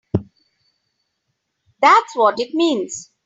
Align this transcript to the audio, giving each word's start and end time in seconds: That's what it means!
That's 1.79 2.15
what 2.15 2.39
it 2.39 2.55
means! 2.55 3.11